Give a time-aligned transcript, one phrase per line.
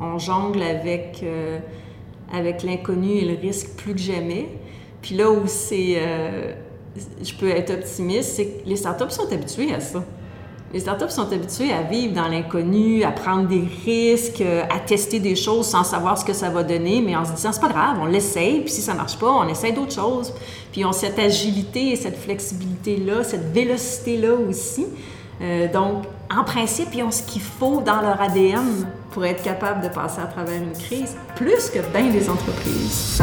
[0.00, 1.60] On jongle avec, euh,
[2.32, 4.48] avec l'inconnu et le risque plus que jamais.
[5.00, 6.52] Puis là où c'est, euh,
[7.22, 10.02] je peux être optimiste, c'est que les startups sont habituées à ça.
[10.72, 15.36] Les startups sont habituées à vivre dans l'inconnu, à prendre des risques, à tester des
[15.36, 17.98] choses sans savoir ce que ça va donner, mais en se disant c'est pas grave,
[18.02, 20.34] on l'essaye, puis si ça marche pas, on essaye d'autres choses.
[20.72, 24.86] Puis on cette agilité et cette flexibilité-là, cette vélocité-là aussi.
[25.40, 26.04] Euh, donc,
[26.36, 30.20] en principe, ils ont ce qu'il faut dans leur ADN pour être capable de passer
[30.20, 33.22] à travers une crise, plus que bien des entreprises.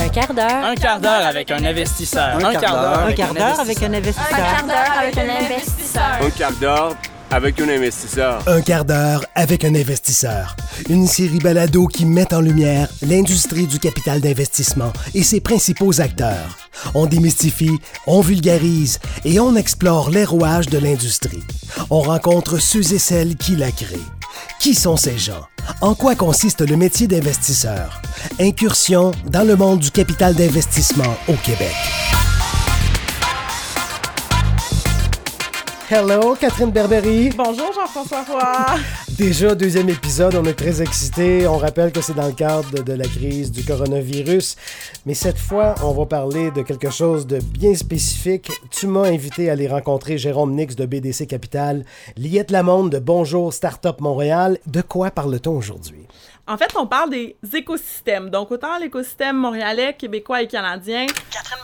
[0.00, 0.64] Un quart d'heure.
[0.64, 2.36] Un quart d'heure avec un investisseur.
[2.44, 3.06] Un quart d'heure.
[3.06, 4.36] Un quart d'heure avec un Un investisseur.
[4.36, 6.02] quart d'heure avec un investisseur.
[6.22, 6.96] Un quart d'heure
[7.30, 8.42] un.
[8.46, 10.56] Un quart d'heure avec un investisseur.
[10.88, 16.56] Une série balado qui met en lumière l'industrie du capital d'investissement et ses principaux acteurs.
[16.94, 21.42] On démystifie, on vulgarise et on explore les rouages de l'industrie.
[21.90, 23.98] On rencontre ceux et celles qui la créent.
[24.58, 25.46] Qui sont ces gens?
[25.82, 28.00] En quoi consiste le métier d'investisseur?
[28.40, 31.74] Incursion dans le monde du capital d'investissement au Québec.
[35.90, 37.30] Hello, Catherine Berbery.
[37.30, 38.78] Bonjour, Jean-François Roy.
[39.16, 41.46] Déjà, deuxième épisode, on est très excités.
[41.46, 44.56] On rappelle que c'est dans le cadre de la crise du coronavirus.
[45.06, 48.50] Mais cette fois, on va parler de quelque chose de bien spécifique.
[48.70, 51.86] Tu m'as invité à aller rencontrer Jérôme Nix de BDC Capital,
[52.18, 54.58] Liette Lamonde de Bonjour Startup Montréal.
[54.66, 56.06] De quoi parle-t-on aujourd'hui?
[56.46, 58.30] En fait, on parle des écosystèmes.
[58.30, 61.06] Donc, autant l'écosystème montréalais, québécois et canadien.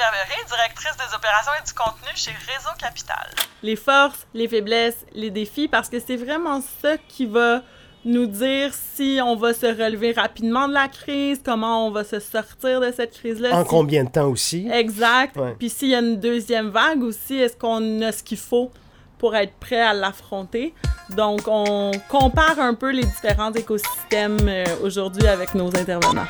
[0.05, 3.31] Berberin, directrice des opérations et du contenu chez Réseau Capital.
[3.63, 7.63] Les forces, les faiblesses, les défis, parce que c'est vraiment ça qui va
[8.05, 12.21] nous dire si on va se relever rapidement de la crise, comment on va se
[12.21, 13.57] sortir de cette crise-là.
[13.57, 14.69] En combien de temps aussi?
[14.71, 15.39] Exact.
[15.59, 18.71] Puis s'il y a une deuxième vague aussi, est-ce qu'on a ce qu'il faut
[19.17, 20.75] pour être prêt à l'affronter?
[21.11, 26.27] Donc, on compare un peu les différents écosystèmes euh, aujourd'hui avec nos intervenants.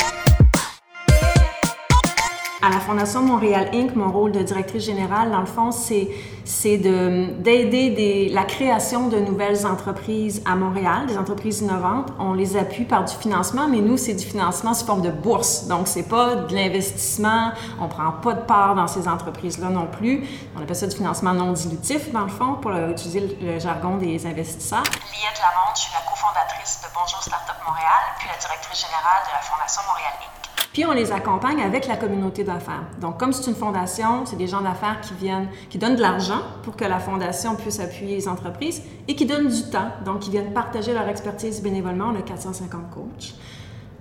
[2.65, 6.09] À la Fondation Montréal Inc., mon rôle de directrice générale, dans le fond, c'est,
[6.47, 12.09] c'est de, d'aider la création de nouvelles entreprises à Montréal, des entreprises innovantes.
[12.19, 15.67] On les appuie par du financement, mais nous, c'est du financement sous forme de bourse.
[15.67, 17.53] Donc, c'est pas de l'investissement.
[17.83, 20.27] On prend pas de part dans ces entreprises-là non plus.
[20.57, 23.99] On appelle ça du financement non dilutif, dans le fond, pour utiliser le, le jargon
[23.99, 24.85] des investisseurs.
[24.85, 29.33] Liette Lamonde, je suis la cofondatrice de Bonjour Startup Montréal, puis la directrice générale de
[29.33, 30.44] la Fondation Montréal Inc.
[30.75, 32.83] Puis on les accompagne avec la communauté d'affaires.
[33.01, 36.41] Donc, comme c'est une fondation, c'est des gens d'affaires qui viennent, qui donnent de l'argent
[36.65, 39.93] pour que la fondation puisse appuyer les entreprises et qui donnent du temps.
[40.05, 42.07] Donc, qui viennent partager leur expertise bénévolement.
[42.13, 43.35] On a 450 coachs.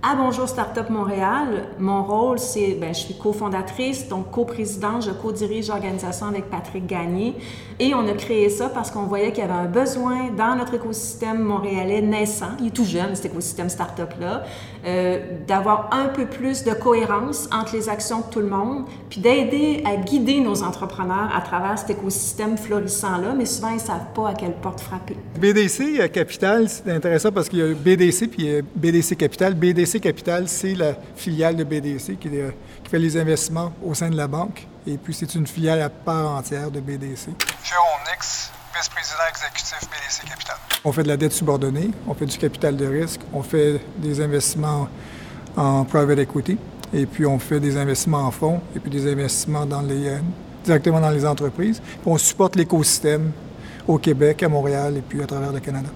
[0.05, 5.69] À Bonjour Startup Montréal, mon rôle, c'est, ben, je suis cofondatrice, donc coprésidente, je co-dirige
[5.69, 7.35] l'organisation avec Patrick Gagné.
[7.79, 10.73] Et on a créé ça parce qu'on voyait qu'il y avait un besoin dans notre
[10.73, 14.43] écosystème montréalais naissant, il est tout jeune, cet écosystème startup-là,
[14.85, 19.21] euh, d'avoir un peu plus de cohérence entre les actions de tout le monde, puis
[19.21, 24.11] d'aider à guider nos entrepreneurs à travers cet écosystème florissant-là, mais souvent, ils ne savent
[24.13, 25.15] pas à quelle porte frapper.
[25.39, 29.53] BDC euh, Capital, c'est intéressant parce qu'il y a BDC puis euh, BDC Capital.
[29.53, 32.51] BDC Capital, c'est la filiale de BDC qui, euh,
[32.83, 34.67] qui fait les investissements au sein de la banque.
[34.85, 37.29] Et puis, c'est une filiale à part entière de BDC.
[37.63, 40.55] Jérôme Nix, vice-président exécutif BDC Capital.
[40.83, 44.19] On fait de la dette subordonnée, on fait du capital de risque, on fait des
[44.21, 44.89] investissements
[45.55, 46.57] en private equity,
[46.93, 50.19] et puis on fait des investissements en fonds, et puis des investissements dans les, euh,
[50.63, 51.79] directement dans les entreprises.
[51.79, 53.31] Puis on supporte l'écosystème
[53.87, 55.89] au Québec, à Montréal et puis à travers le Canada.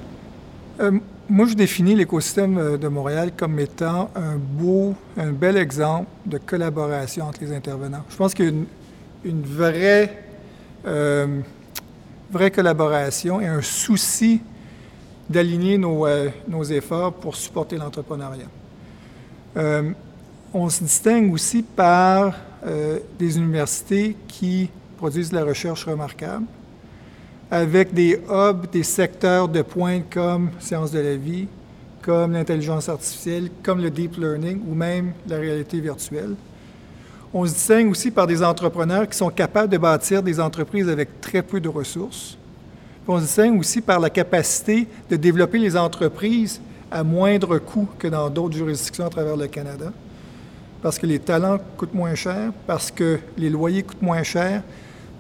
[0.80, 1.00] Euh,
[1.30, 6.38] moi, je définis l'écosystème euh, de Montréal comme étant un beau, un bel exemple de
[6.38, 8.04] collaboration entre les intervenants.
[8.10, 8.54] Je pense qu'il y a
[9.26, 10.24] une, vraie,
[10.86, 11.42] euh,
[12.32, 14.42] vraie collaboration et un souci
[15.30, 18.48] d'aligner nos, euh, nos efforts pour supporter l'entrepreneuriat.
[20.54, 22.36] On se distingue aussi par
[23.20, 26.46] des universités qui produisent de la recherche remarquable,
[27.50, 31.48] avec des hubs, des secteurs de pointe comme sciences de la vie,
[32.02, 36.36] comme l'intelligence artificielle, comme le deep learning ou même la réalité virtuelle.
[37.34, 41.20] On se distingue aussi par des entrepreneurs qui sont capables de bâtir des entreprises avec
[41.22, 42.38] très peu de ressources.
[43.08, 48.08] On se distingue aussi par la capacité de développer les entreprises à moindre coût que
[48.08, 49.92] dans d'autres juridictions à travers le Canada.
[50.82, 54.64] Parce que les talents coûtent moins cher, parce que les loyers coûtent moins cher,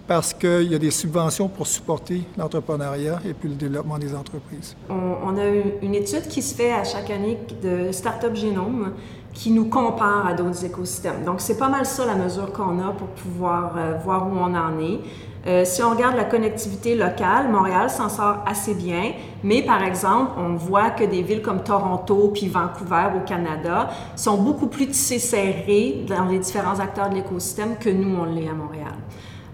[0.07, 4.75] parce qu'il y a des subventions pour supporter l'entrepreneuriat et puis le développement des entreprises.
[4.89, 8.93] On, a une, une étude qui se fait à chaque année de Startup Génome
[9.37, 11.23] qui nous compare à d'autres écosystèmes.
[11.23, 14.55] Donc, c'est pas mal ça la mesure qu'on a pour pouvoir euh, voir où on
[14.55, 14.99] en est.
[15.45, 19.13] Euh, si on regarde la connectivité locale, Montréal s'en sort assez bien,
[19.43, 24.37] mais par exemple, on voit que des villes comme Toronto puis Vancouver au Canada sont
[24.37, 28.53] beaucoup plus tissées serrées dans les différents acteurs de l'écosystème que nous, on l'est à
[28.53, 28.95] Montréal.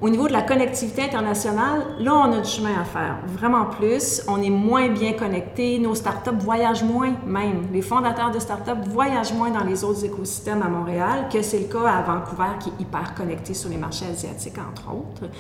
[0.04, 4.22] Au niveau de la connectivité internationale, là, on a du chemin à faire, vraiment plus.
[4.28, 7.68] On est moins bien connectés, nos startups voyagent moins même.
[7.72, 11.68] Les fondateurs de startups voyagent moins dans les autres écosystèmes à Montréal que c'est le
[11.68, 15.32] cas à Vancouver, qui est hyper connecté sur les marchés asiatiques, entre autres.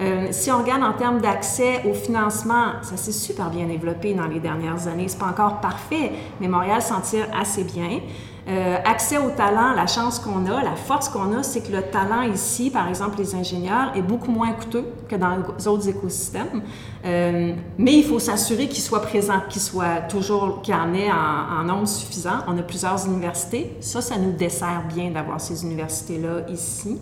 [0.00, 4.26] Euh, si on regarde en termes d'accès au financement, ça s'est super bien développé dans
[4.26, 5.08] les dernières années.
[5.08, 8.00] C'est pas encore parfait, mais Montréal s'en tire assez bien.
[8.48, 11.82] Euh, accès au talent, la chance qu'on a, la force qu'on a, c'est que le
[11.82, 16.62] talent ici, par exemple les ingénieurs, est beaucoup moins coûteux que dans les autres écosystèmes.
[17.04, 21.64] Euh, mais il faut s'assurer qu'il soit présent, qu'il soit toujours, qu'il en ait en,
[21.64, 22.38] nombre suffisant.
[22.48, 23.76] On a plusieurs universités.
[23.80, 26.98] Ça, ça nous dessert bien d'avoir ces universités-là ici.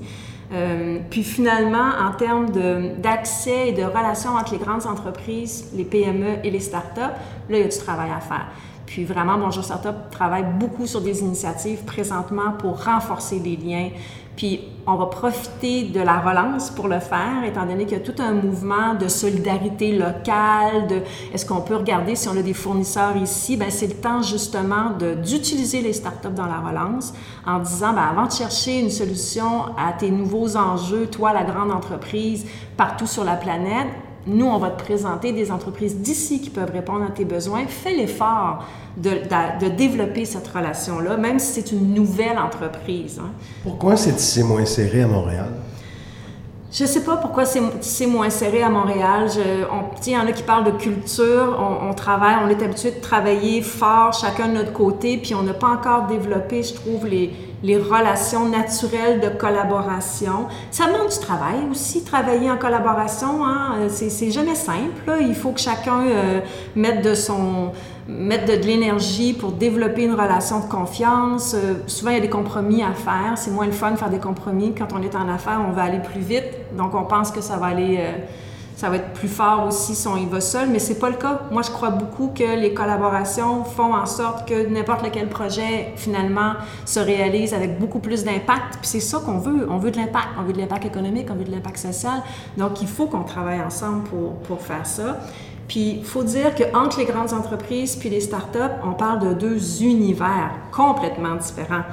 [0.51, 2.51] Euh, puis finalement, en termes
[2.99, 7.15] d'accès et de relations entre les grandes entreprises, les PME et les startups, là,
[7.51, 8.47] il y a du travail à faire.
[8.87, 13.91] Puis vraiment, Bonjour Startup travaille beaucoup sur des initiatives présentement pour renforcer les liens.
[14.39, 18.05] Puis on va profiter de la relance pour le faire, étant donné qu'il y a
[18.05, 21.03] tout un mouvement de solidarité locale, de
[21.35, 24.93] est-ce qu'on peut regarder si on a des fournisseurs ici, ben c'est le temps justement
[25.21, 27.15] d'utiliser les startups dans la relance
[27.45, 31.73] en disant, ben avant de chercher une solution à tes nouveaux enjeux, toi la grande
[31.73, 32.47] entreprise,
[32.77, 33.89] partout sur la planète,
[34.27, 37.67] nous, on va te présenter des entreprises d'ici qui peuvent répondre à tes besoins.
[37.67, 38.65] Fais l'effort
[38.97, 39.11] de,
[39.61, 43.21] de, développer cette relation-là, même si c'est une nouvelle entreprise.
[43.23, 43.31] Hein.
[43.63, 45.51] Pourquoi c'est moins serré à Montréal?
[46.71, 49.29] Je sais pas pourquoi c'est moins serré à Montréal.
[50.07, 51.57] il y en a qui parlent de culture.
[51.59, 55.43] On, on, travaille, on est habitué de travailler fort, chacun de notre côté, puis on
[55.43, 57.33] n'a pas encore développé, je trouve, les,
[57.63, 60.47] les relations naturelles de collaboration.
[60.71, 63.47] Ça demande du travail aussi, travailler en collaboration.
[63.47, 63.77] Hein?
[63.81, 65.11] Euh, c'est jamais simple.
[65.21, 66.41] Il faut que chacun euh,
[66.77, 67.73] mette de son
[68.09, 71.55] mettre de, l'énergie pour développer une relation de confiance.
[71.55, 73.35] Euh, souvent, il y a des compromis à faire.
[73.37, 74.75] C'est moins le fun de faire des compromis.
[74.75, 76.77] Quand on est en affaires, on va aller plus vite.
[76.77, 78.01] Donc, on pense que ça va aller
[78.79, 81.17] ça va être plus fort aussi si on y va seul, mais c'est pas le
[81.17, 81.41] cas.
[81.51, 86.53] Moi, je crois beaucoup que les collaborations font en sorte que n'importe lequel projet, finalement,
[86.85, 88.79] se réalise avec beaucoup plus d'impact.
[88.81, 89.67] Puis c'est ça qu'on veut.
[89.69, 90.29] On veut de l'impact.
[90.39, 92.23] On veut de l'impact économique, on veut de l'impact social.
[92.57, 95.19] Donc, il faut qu'on travaille ensemble pour, pour faire ça.
[95.69, 99.83] Puis, il faut dire qu'entre les grandes entreprises puis les startups, on parle de deux
[99.83, 101.85] univers complètement différents.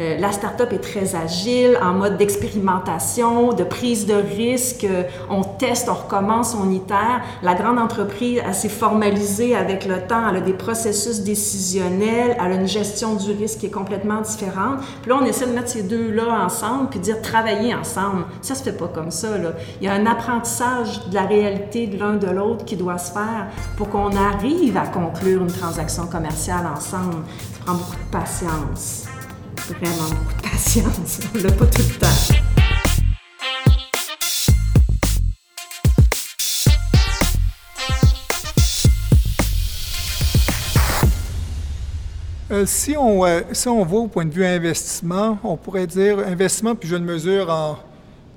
[0.00, 4.86] Euh, la start-up est très agile, en mode d'expérimentation, de prise de risque.
[5.30, 7.22] On teste, on recommence, on itère.
[7.42, 10.28] La grande entreprise, elle s'est formalisée avec le temps.
[10.28, 12.36] Elle a des processus décisionnels.
[12.44, 14.80] Elle a une gestion du risque qui est complètement différente.
[15.02, 18.24] Puis là, on essaie de mettre ces deux-là ensemble puis dire travailler ensemble.
[18.42, 19.38] Ça se fait pas comme ça.
[19.38, 19.52] Là.
[19.80, 23.12] Il y a un apprentissage de la réalité de l'un de l'autre qui doit se
[23.12, 23.46] faire
[23.76, 27.22] pour qu'on arrive à conclure une transaction commerciale ensemble.
[27.52, 29.13] Ça prend beaucoup de patience
[29.72, 31.20] vraiment beaucoup de patience.
[31.34, 32.34] On l'a pas tout le temps.
[42.50, 46.18] Euh, si, on, euh, si on voit au point de vue investissement, on pourrait dire
[46.20, 47.78] investissement, puis je le mesure en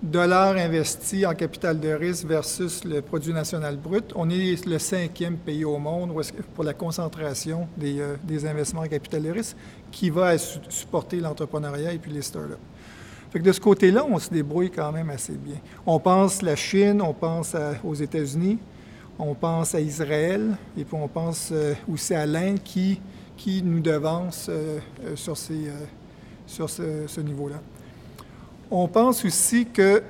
[0.01, 4.11] dollars investis en capital de risque versus le produit national brut.
[4.15, 6.13] On est le cinquième pays au monde
[6.53, 9.55] pour la concentration des, euh, des investissements en capital de risque
[9.91, 12.53] qui va supporter l'entrepreneuriat et puis les startups.
[13.33, 15.57] De ce côté-là, on se débrouille quand même assez bien.
[15.85, 18.57] On pense la Chine, on pense aux États-Unis,
[19.19, 22.99] on pense à Israël et puis on pense euh, aussi à l'Inde qui,
[23.63, 24.79] nous devance euh,
[25.15, 27.61] sur ce niveau-là.
[28.69, 30.03] On pense aussi que,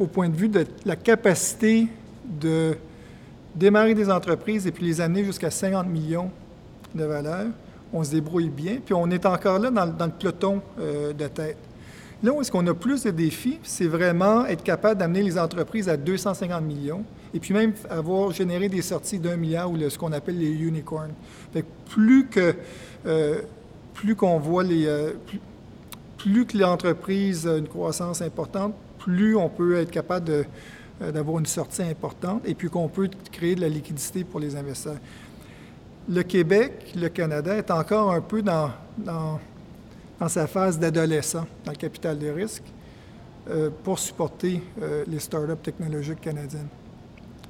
[0.00, 1.88] au point de vue de la capacité
[2.24, 2.76] de
[3.54, 6.30] démarrer des entreprises et puis les amener jusqu'à 50 millions
[6.94, 7.46] de valeur,
[7.92, 11.56] on se débrouille bien, puis on est encore là dans, le peloton euh, de tête.
[12.22, 15.88] Là où est-ce qu'on a plus de défis, c'est vraiment être capable d'amener les entreprises
[15.88, 17.04] à 250 millions
[17.34, 21.12] et puis même avoir généré des sorties d'un milliard ou ce qu'on appelle les unicorns.
[21.52, 22.54] Fait plus que
[23.06, 23.42] euh,
[23.92, 25.12] plus qu'on voit les euh,
[26.18, 30.46] que l'entreprise a une croissance importante, plus on peut être capable
[31.02, 34.56] euh, d'avoir une sortie importante et puis qu'on peut créer de la liquidité pour les
[34.56, 34.98] investisseurs.
[36.08, 39.38] Le Québec, le Canada est encore un peu dans, dans,
[40.28, 42.62] sa phase d'adolescent dans le capital de risque
[43.50, 46.68] euh, pour supporter euh, les startups technologiques canadiennes.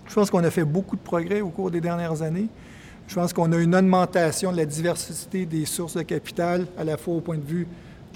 [0.09, 2.49] Je pense qu'on a fait beaucoup de progrès au cours des dernières années.
[3.07, 6.97] Je pense qu'on a une augmentation de la diversité des sources de capital, à la
[6.97, 7.67] fois au point de vue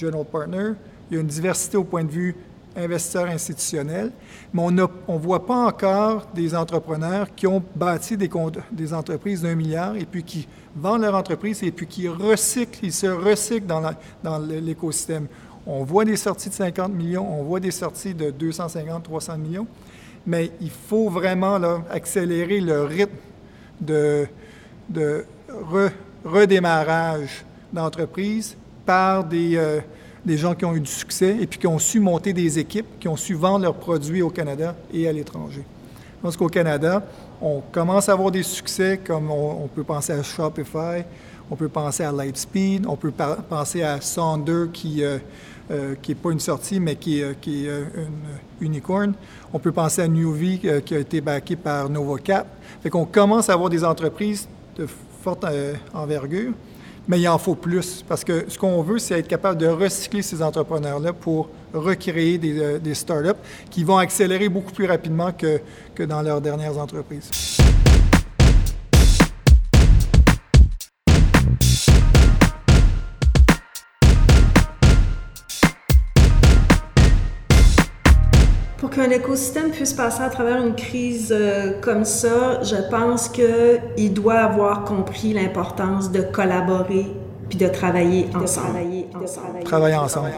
[0.01, 0.73] general partner,
[1.11, 2.37] il y a une diversité au point de vue
[2.77, 4.13] investisseurs institutionnels,
[4.53, 9.97] mais on ne voit pas encore des entrepreneurs qui ont bâti des, entreprises d'un milliard
[9.97, 15.27] et puis qui vendent leur entreprise et puis qui recyclent, ils se recyclent dans, l'écosystème.
[15.67, 19.67] On voit des sorties de 50 millions, on voit des sorties de 250, 300 millions,
[20.27, 21.59] mais il faut vraiment
[21.91, 23.17] accélérer le rythme
[23.81, 24.27] de
[26.25, 28.57] redémarrage d'entreprise
[28.91, 29.79] par des, euh,
[30.27, 32.99] des gens qui ont eu du succès et puis qui ont su monter des équipes,
[32.99, 35.63] qui ont su vendre leurs produits au Canada et à l'étranger.
[35.63, 37.01] Je pense qu'au Canada,
[37.41, 41.05] on commence à avoir des succès comme on, peut penser à Shopify,
[41.49, 43.13] on peut penser à Lightspeed, on peut
[43.49, 45.19] penser à Sonder qui n'est euh,
[45.71, 48.27] euh, pas une sortie, mais qui, est une
[48.61, 49.13] unicorn.
[49.53, 52.49] On peut penser à Newvie qui a été backé par NovoCap.
[52.83, 54.89] Fait qu'on commence à avoir des entreprises de
[55.23, 55.47] forte
[55.95, 56.55] envergure
[57.09, 60.23] mais il en faut plus parce que ce qu'on veut, c'est être capable de recycler
[60.23, 63.41] ces entrepreneurs-là pour recréer des, euh, startups
[63.71, 65.61] qui vont accélérer beaucoup plus rapidement que,
[65.95, 67.31] que dans leurs dernières entreprises.
[79.01, 84.35] Qu'un écosystème puisse passer à travers une crise euh, comme ça, je pense qu'il doit
[84.41, 87.07] avoir compris l'importance de collaborer
[87.51, 88.79] puis de travailler ensemble.
[89.65, 90.31] Travailler ensemble.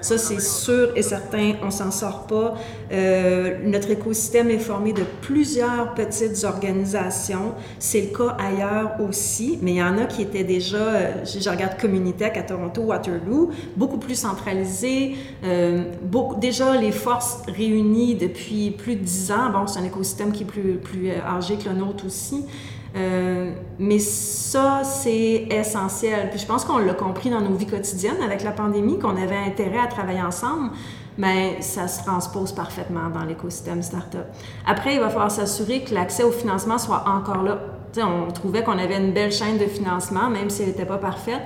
[0.00, 2.54] Ça, c'est sûr et certain, on s'en sort pas.
[2.92, 7.54] Euh, notre écosystème est formé de plusieurs petites organisations.
[7.78, 11.48] C'est le cas ailleurs aussi, mais il y en a qui étaient déjà, euh, je
[11.48, 15.14] regarde Communitech à Toronto, Waterloo, beaucoup plus centralisé.
[15.44, 15.84] Euh,
[16.40, 19.50] déjà, les forces réunies depuis plus de dix ans.
[19.52, 22.44] Bon, c'est un écosystème qui est plus, plus âgé que le nôtre aussi.
[22.94, 26.30] Euh, mais ça, c'est essentiel.
[26.30, 29.36] Puis je pense qu'on l'a compris dans nos vies quotidiennes avec la pandémie, qu'on avait
[29.36, 30.70] intérêt à travailler ensemble,
[31.16, 34.26] mais ça se transpose parfaitement dans l'écosystème startup.
[34.66, 37.58] Après, il va falloir s'assurer que l'accès au financement soit encore là.
[37.98, 41.42] on trouvait qu'on avait une belle chaîne de financement, même si elle n'était pas parfaite,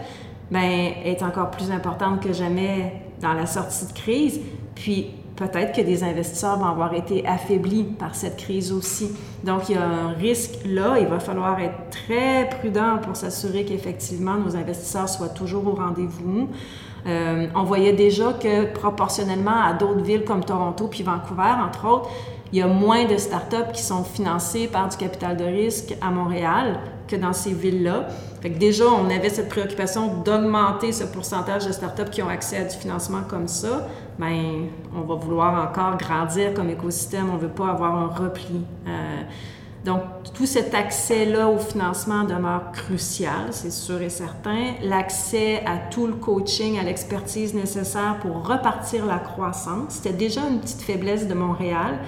[0.52, 4.40] elle est encore plus importante que jamais dans la sortie de crise.
[4.74, 9.10] Puis peut-être que des investisseurs vont avoir été affaiblis par cette crise aussi.
[9.44, 10.98] Donc, il y a un risque là.
[10.98, 16.48] Il va falloir être très prudent pour s'assurer qu'effectivement nos investisseurs soient toujours au rendez-vous.
[17.06, 22.10] Euh, on voyait déjà que proportionnellement à d'autres villes comme Toronto puis Vancouver, entre autres,
[22.52, 26.10] il y a moins de startups qui sont financées par du capital de risque à
[26.10, 28.06] Montréal que dans ces villes-là.
[28.40, 32.58] Fait que déjà, on avait cette préoccupation d'augmenter ce pourcentage de startups qui ont accès
[32.58, 33.88] à du financement comme ça.
[34.18, 37.30] Bien, on va vouloir encore grandir comme écosystème.
[37.30, 38.62] On ne veut pas avoir un repli.
[38.86, 39.22] Euh,
[39.86, 40.02] donc,
[40.34, 44.74] tout cet accès-là au financement demeure crucial, c'est sûr et certain.
[44.82, 50.58] L'accès à tout le coaching, à l'expertise nécessaire pour repartir la croissance, c'était déjà une
[50.58, 52.00] petite faiblesse de Montréal.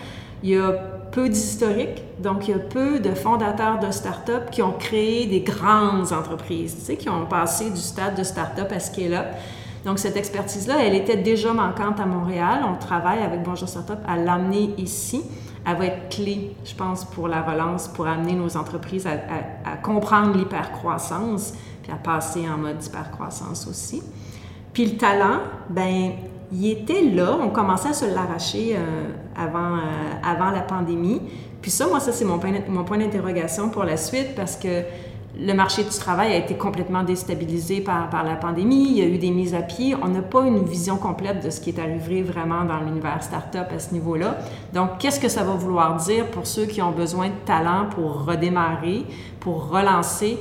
[0.42, 4.62] Il y a peu d'historique, donc il y a peu de fondateurs de start-up qui
[4.62, 8.80] ont créé des grandes entreprises, tu sais, qui ont passé du stade de start-up à
[8.80, 9.26] scale-up.
[9.84, 12.64] Donc cette expertise-là, elle était déjà manquante à Montréal.
[12.68, 15.22] On travaille avec Bonjour Startup à l'amener ici.
[15.66, 19.12] Elle va être clé, je pense, pour la relance, pour amener nos entreprises à,
[19.64, 24.02] à comprendre l'hypercroissance, puis à passer en mode hypercroissance aussi.
[24.72, 26.12] Puis le talent, ben
[26.52, 29.80] il était là, on commençait à se l'arracher euh, avant, euh,
[30.24, 31.20] avant la pandémie.
[31.60, 34.82] Puis ça, moi, ça, c'est mon point, mon point d'interrogation pour la suite parce que
[35.40, 38.88] le marché du travail a été complètement déstabilisé par, par la pandémie.
[38.90, 39.94] Il y a eu des mises à pied.
[40.00, 43.68] On n'a pas une vision complète de ce qui est arrivé vraiment dans l'univers start-up
[43.74, 44.38] à ce niveau-là.
[44.72, 48.24] Donc, qu'est-ce que ça va vouloir dire pour ceux qui ont besoin de talent pour
[48.24, 49.04] redémarrer,
[49.38, 50.38] pour relancer?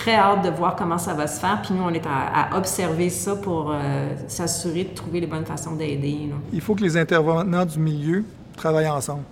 [0.00, 1.60] Très hâte de voir comment ça va se faire.
[1.62, 5.74] Puis nous, on est à, observer ça pour euh, s'assurer de trouver les bonnes façons
[5.74, 6.30] d'aider.
[6.52, 8.24] Il faut que les intervenants du milieu
[8.56, 9.24] travaillent ensemble.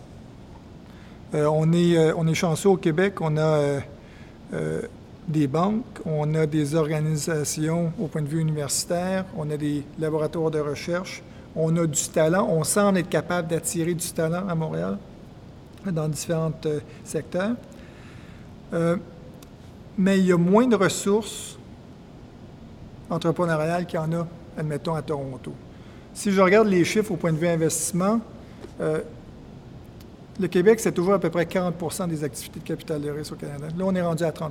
[1.34, 3.80] Euh, on, est, euh, on est chanceux au Québec, on a
[5.26, 10.50] des banques, on a des organisations au point de vue universitaire, on a des laboratoires
[10.50, 11.22] de recherche,
[11.54, 14.96] on a du talent, on semble être capable d'attirer du talent à Montréal
[15.84, 16.52] dans différents
[17.04, 17.56] secteurs
[19.98, 21.58] mais il y a moins de ressources
[23.10, 24.26] entrepreneuriales qu'il y en a,
[24.56, 25.52] admettons, à Toronto.
[26.14, 28.20] Si je regarde les chiffres au point de vue investissement,
[28.80, 29.00] euh,
[30.40, 33.36] le Québec, c'est toujours à peu près 40% des activités de capital de risque au
[33.36, 33.66] Canada.
[33.76, 34.50] Là, on est rendu à 30%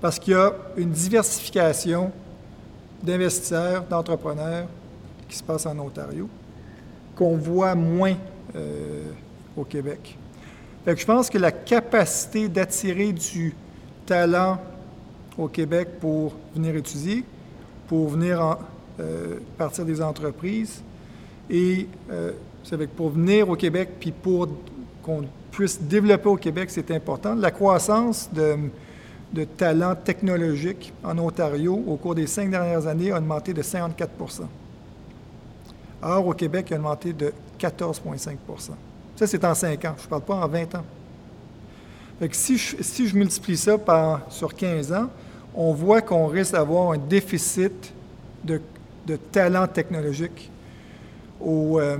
[0.00, 2.10] parce qu'il y a une diversification
[3.02, 4.66] d'investisseurs, d'entrepreneurs
[5.28, 6.28] qui se passe en Ontario,
[7.14, 8.14] qu'on voit moins
[8.56, 9.12] euh,
[9.56, 10.16] au Québec.
[10.84, 13.54] Fait je pense que la capacité d'attirer du
[14.10, 14.58] talent
[15.38, 17.24] au Québec pour venir étudier,
[17.86, 18.58] pour venir en,
[18.98, 20.82] euh, partir des entreprises,
[21.48, 22.32] et euh,
[22.96, 24.48] pour venir au Québec, puis pour
[25.04, 27.36] qu'on puisse développer au Québec, c'est important.
[27.36, 28.56] La croissance de,
[29.32, 34.08] de talents technologiques en Ontario au cours des cinq dernières années a augmenté de 54%
[36.02, 38.36] Or, au Québec, il a augmenté de 14,5%
[39.14, 39.94] Ça, c'est en cinq ans.
[39.98, 40.84] Je ne parle pas en 20 ans.
[42.32, 45.08] Si, je, multiplie ça par, sur 15 ans,
[45.54, 47.92] on voit qu'on risque d'avoir un déficit
[48.44, 48.60] de,
[49.32, 50.50] talent technologique
[51.40, 51.96] au, euh,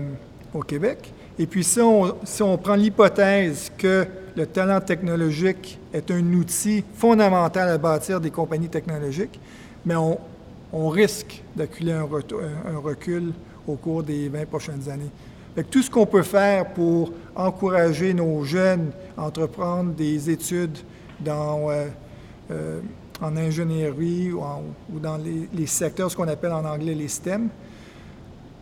[0.55, 1.13] au Québec.
[1.39, 7.79] Et puis, si on, prend l'hypothèse que le talent technologique est un outil fondamental à
[7.79, 9.41] bâtir des compagnies technologiques,
[9.85, 10.19] mais on,
[10.89, 13.33] risque d'acculer un, un, recul
[13.67, 15.11] au cours des 20 prochaines années.
[15.71, 20.79] Tout ce qu'on peut faire pour encourager nos jeunes à entreprendre des études
[21.21, 21.87] dans, euh,
[22.51, 22.81] euh,
[23.21, 27.49] en ingénierie ou, dans les, les, secteurs, ce qu'on appelle en anglais les STEM,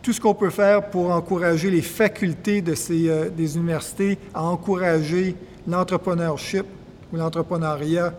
[0.01, 4.43] tout ce qu'on peut faire pour encourager les facultés de ces, euh, des universités à
[4.43, 5.35] encourager
[5.67, 6.65] l'entrepreneurship
[7.13, 8.13] ou l'entrepreneuriat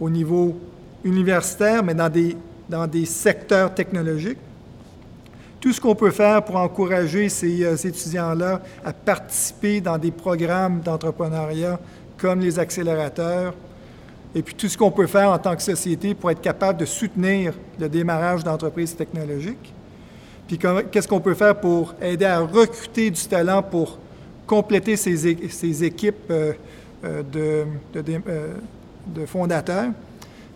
[0.00, 0.56] au niveau
[1.04, 2.36] universitaire, mais dans des,
[2.68, 4.38] dans des secteurs technologiques.
[5.60, 10.10] Tout ce qu'on peut faire pour encourager ces, euh, ces étudiants-là à participer dans des
[10.10, 11.78] programmes d'entrepreneuriat
[12.16, 13.54] comme les accélérateurs,
[14.34, 16.84] et puis tout ce qu'on peut faire en tant que société pour être capable de
[16.84, 19.72] soutenir le démarrage d'entreprises technologiques.
[20.46, 20.58] Puis
[20.90, 23.98] qu'est-ce qu'on peut faire pour aider à recruter du talent pour
[24.46, 26.52] compléter ces, équipes euh,
[27.04, 29.90] euh, de, fondateurs,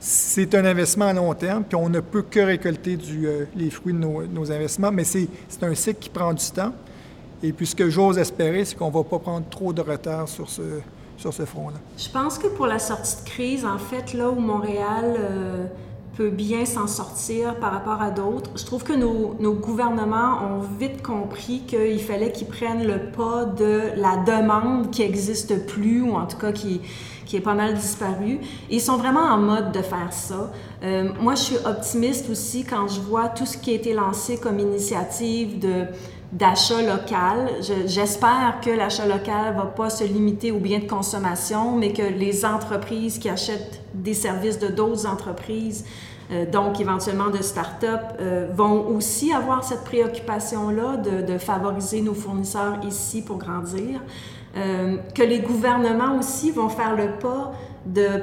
[0.04, 3.92] c'est un investissement à long terme, puis on ne peut que récolter euh, les fruits
[3.92, 5.28] de nos, investissements, mais c'est
[5.62, 6.72] un cycle qui prend du temps.
[7.40, 10.28] Et puis ce que j'ose espérer, c'est qu'on ne va pas prendre trop de retard
[10.28, 10.62] sur ce,
[11.16, 11.76] sur ce front-là.
[11.96, 15.16] Je pense que pour la sortie de crise, en fait, là où Montréal
[16.16, 18.50] peut bien s'en sortir par rapport à d'autres.
[18.56, 23.92] Je trouve que nos gouvernements ont vite compris qu'il fallait qu'ils prennent le pas de
[23.96, 26.80] la demande qui n'existe plus, ou en tout cas qui,
[27.32, 28.40] qui est pas mal disparu.
[28.68, 30.52] Ils sont vraiment en mode de faire ça.
[30.82, 34.36] Euh, moi, je suis optimiste aussi quand je vois tout ce qui a été lancé
[34.36, 35.86] comme initiative de
[36.30, 37.48] d'achat local.
[37.86, 42.44] J'espère que l'achat local va pas se limiter aux biens de consommation, mais que les
[42.44, 45.86] entreprises qui achètent des services de d'autres entreprises,
[46.30, 52.78] euh, donc éventuellement de start-up, euh, vont aussi avoir cette préoccupation-là de, favoriser nos fournisseurs
[52.86, 54.00] ici pour grandir.
[54.56, 57.52] Euh, que les gouvernements aussi vont faire le pas
[57.86, 58.20] de,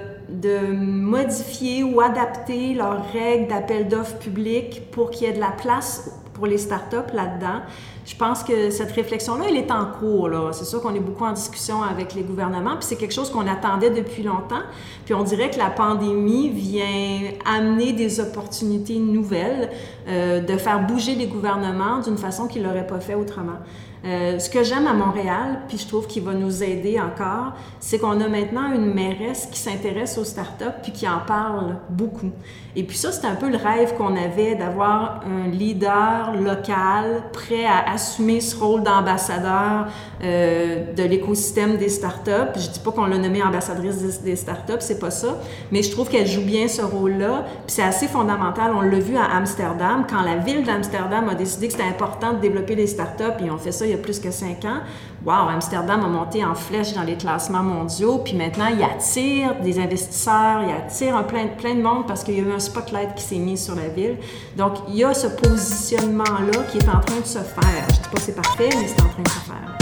[0.72, 6.12] modifier ou adapter leurs règles d'appel d'offres publics pour qu'il y ait de la place
[6.34, 7.62] pour les startups là-dedans.
[8.06, 10.30] Je pense que cette réflexion-là, elle est en cours.
[10.54, 13.46] C'est sûr qu'on est beaucoup en discussion avec les gouvernements, puis c'est quelque chose qu'on
[13.46, 14.64] attendait depuis longtemps.
[15.06, 19.70] Puis on dirait que la pandémie vient amener des opportunités nouvelles
[20.08, 23.60] euh, de faire bouger les gouvernements d'une façon qu'ils l'auraient pas fait autrement.
[24.06, 28.00] Euh, ce que j'aime à Montréal, puis je trouve qu'il va nous aider encore, c'est
[28.00, 32.32] qu'on a maintenant une mairesse qui s'intéresse aux startups puis qui en parle beaucoup.
[32.76, 37.66] Et puis ça, c'est un peu le rêve qu'on avait d'avoir un leader local prêt
[37.66, 39.88] à assumer ce rôle d'ambassadeur
[40.24, 42.54] euh, de l'écosystème des startups.
[42.56, 45.40] Je dis pas qu'on l'a nommée ambassadrice des, startups, c'est pas ça,
[45.72, 47.46] mais je trouve qu'elle joue bien ce rôle-là.
[47.66, 48.72] Puis c'est assez fondamental.
[48.76, 52.40] On l'a vu à Amsterdam, quand la ville d'Amsterdam a décidé que c'était important de
[52.40, 54.82] développer des startups, et on fait ça il y a plus que cinq ans.
[55.26, 59.78] Wow, Amsterdam a monté en flèche dans les classements mondiaux, puis maintenant, il attire des
[59.78, 63.24] investisseurs, il attire plein, plein de monde parce qu'il y a eu un spotlight qui
[63.24, 64.16] s'est mis sur la ville.
[64.56, 67.86] Donc, il y a ce positionnement-là qui est en train de se faire.
[67.90, 69.78] Je ne dis pas que c'est parfait, mais c'est en train de se faire.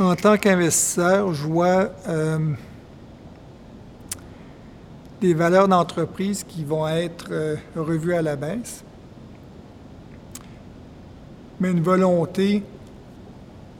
[0.00, 2.38] En tant qu'investisseur, je vois euh,
[5.22, 8.84] des valeurs d'entreprise qui vont être euh, revues à la baisse
[11.60, 12.62] mais une volonté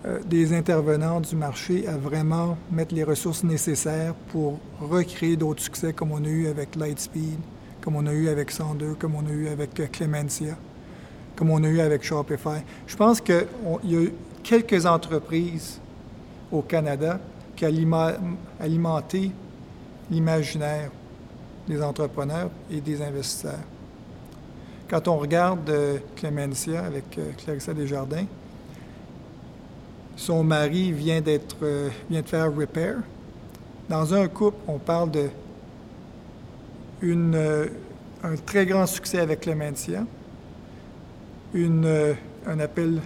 [0.07, 5.93] euh, des intervenants du marché à vraiment mettre les ressources nécessaires pour recréer d'autres succès
[5.93, 7.39] comme on a eu avec Lightspeed,
[7.81, 10.57] comme on a eu avec 102, comme on a eu avec euh, Clemencia,
[11.37, 12.63] comme on a eu avec Shopify.
[12.87, 13.47] Je pense qu'il
[13.85, 14.01] y a
[14.43, 15.81] quelques entreprises
[16.51, 17.21] au Canada
[17.57, 17.65] qui
[18.61, 19.33] alimenté
[20.11, 20.91] l'imaginaire
[21.67, 23.65] des entrepreneurs et des investisseurs.
[24.89, 28.25] Quand on regarde euh, avec euh, Clarissa Desjardins,
[30.17, 32.97] son mari vient, d'être, euh, vient de faire repair.
[33.91, 35.29] Dans un couple, on parle de
[37.03, 37.37] une,
[38.25, 40.05] un très grand succès avec Clémentia,
[41.55, 43.01] une, un appel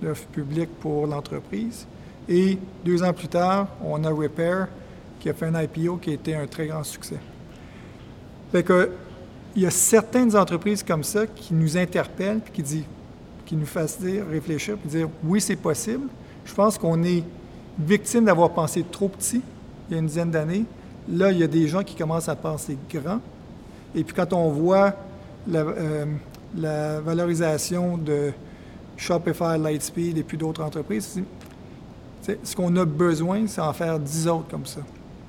[0.00, 1.86] d'offre publique pour l'entreprise.
[2.28, 4.68] Et deux ans plus tard, on a Repair
[5.20, 7.18] qui a fait un IPO qui a été un très grand succès.
[8.50, 8.64] Fait
[9.56, 12.84] il y a certaines entreprises comme ça qui nous interpellent qui, dit,
[13.46, 16.08] qui nous fassent dire, réfléchir puis dire oui, c'est possible.
[16.44, 17.24] Je pense qu'on est
[17.78, 19.42] victime d'avoir pensé trop petit
[19.88, 20.64] il y a une dizaine d'années.
[21.08, 23.20] Là, il y a des gens qui commencent à penser grand.
[23.94, 24.94] Et puis quand on voit
[25.46, 26.04] la, euh,
[26.56, 28.32] la valorisation de
[28.96, 31.22] Shopify, Lightspeed et puis d'autres entreprises,
[32.42, 34.80] ce qu'on a besoin, c'est en faire dix autres comme ça.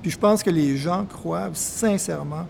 [0.01, 2.45] Puis je pense que les gens croient sincèrement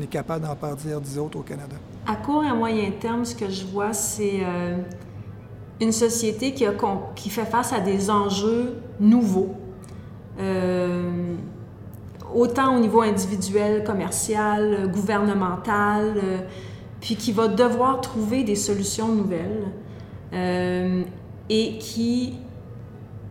[0.00, 1.76] est capable d'en partir dix autres au Canada.
[2.06, 4.76] À court et à moyen terme, ce que je vois, c'est euh,
[5.80, 9.54] une société qui, fait face à des enjeux nouveaux.
[10.40, 11.34] Euh,
[12.34, 16.38] autant au niveau individuel, commercial, gouvernemental, euh,
[17.00, 19.66] puis qui va devoir trouver des solutions nouvelles
[21.50, 22.38] et qui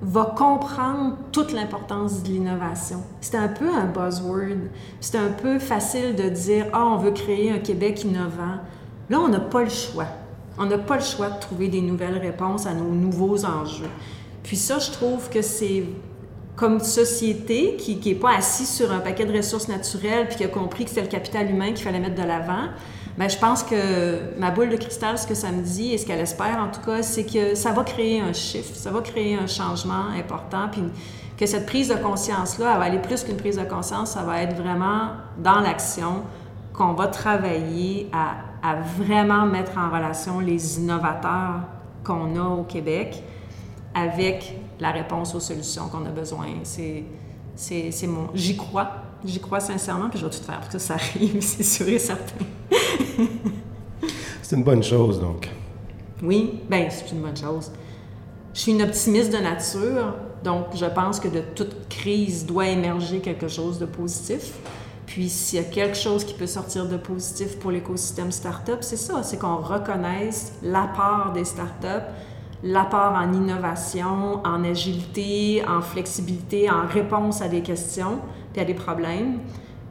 [0.02, 3.04] va comprendre toute l'importance de l'innovation.
[3.22, 4.70] C'est un peu un buzzword.
[5.00, 8.58] C'est un peu facile de dire Ah, on veut créer un Québec innovant.
[9.10, 10.08] Là, on n'a pas le choix.
[10.58, 13.90] On n'a pas le choix de trouver des nouvelles réponses à nos nouveaux enjeux.
[14.44, 15.84] Puis ça, je trouve que c'est
[16.56, 20.48] comme société qui n'est pas assis sur un paquet de ressources naturelles puis qui a
[20.48, 22.70] compris que c'était le capital humain qu'il fallait mettre de l'avant,
[23.22, 26.08] Bien, je pense que ma boule de cristal, ce que ça me dit et ce
[26.08, 29.36] qu'elle espère en tout cas, c'est que ça va créer un chiffre, ça va créer
[29.36, 30.82] un changement important, puis
[31.38, 34.42] que cette prise de conscience-là, elle va aller plus qu'une prise de conscience, ça va
[34.42, 36.24] être vraiment dans l'action
[36.74, 41.60] qu'on va travailler à, à, vraiment mettre en relation les innovateurs
[42.04, 43.24] qu'on a au Québec
[43.94, 46.48] avec la réponse aux solutions qu'on a besoin.
[46.64, 48.30] C'est, mon...
[48.34, 49.01] J'y crois.
[49.24, 52.00] J'y crois sincèrement, puis je vais tout faire pour que ça arrive, c'est sûr et
[52.00, 52.46] certain.
[54.42, 55.50] c'est une bonne chose, donc.
[56.24, 57.72] Oui, bien, c'est une bonne chose.
[58.54, 63.20] Je suis une optimiste de nature, donc je pense que de toute crise doit émerger
[63.20, 64.54] quelque chose de positif.
[65.06, 68.98] Puis s'il y a quelque chose qui peut sortir de positif pour l'écosystème start-up, c'est
[68.98, 72.04] ça, c'est qu'on reconnaisse l'apport des start-up,
[72.64, 78.20] l'apport en innovation, en agilité, en flexibilité, en réponse à des questions
[78.54, 79.40] puis à des problèmes,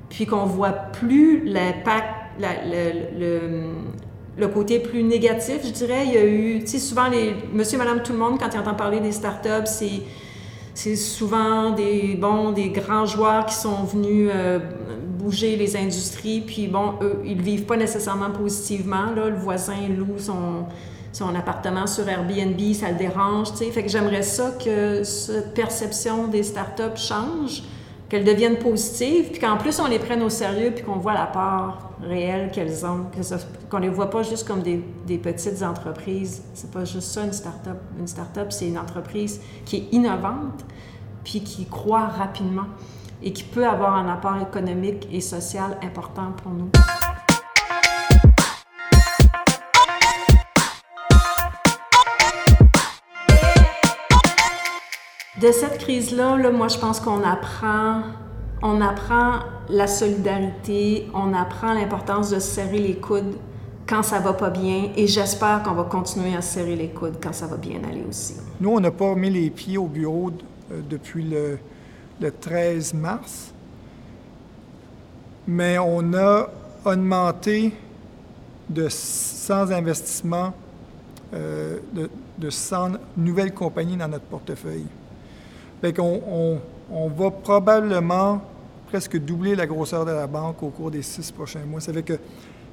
[0.09, 6.05] puis qu'on voit plus l'impact le, côté plus négatif, je dirais.
[6.07, 8.59] Il y a eu, tu sais, souvent, les monsieur, madame, tout le monde, quand ils
[8.59, 10.03] entendent parler des startups, c'est
[10.73, 14.61] c'est souvent des, bon, des grands joueurs qui sont venus euh,
[15.19, 19.11] bouger les industries, puis bon, eux, ils vivent pas nécessairement positivement.
[19.15, 19.29] Là.
[19.29, 20.67] Le voisin loue son,
[21.13, 23.65] son appartement sur Airbnb, ça le dérange, tu.
[23.65, 27.63] Fait que j'aimerais ça que cette perception des startups change,
[28.11, 31.27] qu'elles deviennent positives, puis qu'en plus on les prenne au sérieux, puis qu'on voit la
[31.27, 33.07] part réelle qu'elles ont,
[33.71, 36.43] qu'on ne les voit pas juste comme des, petites entreprises.
[36.53, 37.79] C'est pas juste ça une start-up.
[37.99, 40.65] Une start-up, c'est une entreprise qui est innovante,
[41.25, 42.67] puis qui croit rapidement
[43.23, 46.71] et qui peut avoir un apport économique et social important pour nous.
[55.41, 58.03] De cette crise-là, là, moi, je pense qu'on apprend,
[58.63, 59.39] on apprend
[59.71, 63.37] la solidarité, on apprend l'importance de se serrer les coudes
[63.89, 67.17] quand ça va pas bien, et j'espère qu'on va continuer à se serrer les coudes
[67.23, 68.35] quand ça va bien aller aussi.
[68.61, 70.31] Nous, on n'a pas mis les pieds au bureau
[70.71, 71.59] euh, depuis le,
[72.31, 73.55] 13 mars,
[75.49, 76.51] mais on a
[76.85, 77.73] augmenté
[78.69, 80.53] de 100 investissements,
[81.33, 84.87] euh, de, de 100 nouvelles compagnies dans notre portefeuille.
[85.83, 88.41] On, va probablement
[88.89, 91.81] presque doubler la grosseur de la banque au cours des six prochains mois.
[91.81, 92.19] Ça fait que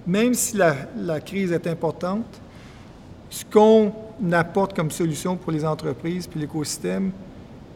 [0.05, 2.25] même si la, crise est importante,
[3.29, 3.91] ce qu'on
[4.31, 7.11] apporte comme solution pour les entreprises puis l'écosystème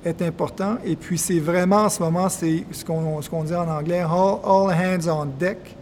[0.03, 0.77] est important.
[0.83, 4.39] Et puis, c'est vraiment en ce moment, c'est ce qu'on ce dit en anglais, all,
[4.43, 5.75] all, hands on deck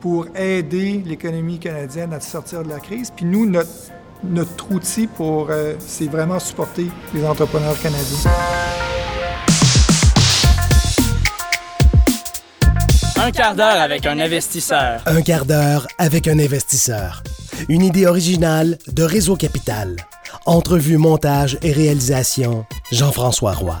[0.00, 3.10] pour aider l'économie canadienne à sortir de la crise.
[3.14, 3.68] Puis nous, notre,
[4.24, 8.30] notre outil pour, euh, c'est vraiment supporter les entrepreneurs canadiens.
[13.16, 15.02] Un quart d'heure avec un investisseur.
[15.06, 17.22] Un quart d'heure avec un investisseur.
[17.68, 19.96] Une idée originale de Réseau Capital.
[20.46, 23.78] Entrevue, montage et réalisation, Jean-François Roy.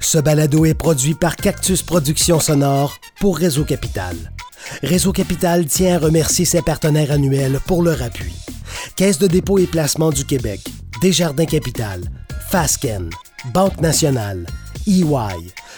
[0.00, 4.16] Ce balado est produit par Cactus Productions Sonore pour Réseau Capital.
[4.82, 8.32] Réseau Capital tient à remercier ses partenaires annuels pour leur appui.
[8.96, 10.60] Caisse de dépôt et placement du Québec,
[11.00, 12.00] Desjardins Capital,
[12.50, 13.10] Fasken,
[13.52, 14.46] Banque nationale,
[14.86, 15.04] EY,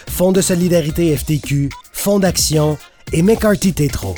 [0.09, 2.77] Fonds de solidarité FTQ, Fonds d'action
[3.13, 4.15] et McCarthy Tétro.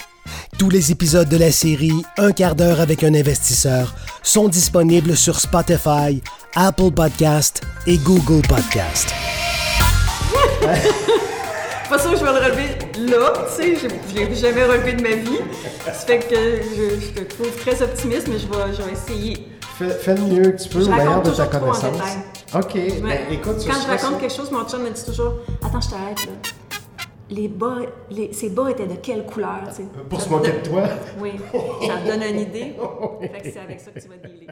[0.58, 5.40] Tous les épisodes de la série Un quart d'heure avec un investisseur sont disponibles sur
[5.40, 6.22] Spotify,
[6.56, 9.14] Apple Podcast et Google Podcast.
[11.90, 12.73] pas sûr que je vais le relever
[13.10, 15.40] là, tu sais, je l'ai jamais relevé de ma vie.
[15.86, 19.48] Ça fait que je, je te trouve très optimiste, mais je vais, je vais essayer.
[19.78, 21.98] Fais, fais le mieux que tu peux au meilleur de ta connaissance.
[22.56, 24.18] OK, me- ben, écoute, Quand je raconte ça.
[24.20, 25.34] quelque chose, mon chum me dit toujours
[25.66, 26.32] Attends, je t'arrête là.
[27.32, 27.78] Les bas,
[28.12, 29.84] les, ces bas étaient de quelle couleur, tu sais?
[30.08, 30.84] Pour Ça se moquer de toi.
[31.20, 31.32] Oui,
[31.88, 32.76] ça te donne une idée.
[33.22, 34.48] fait que c'est avec ça que tu vas dealer.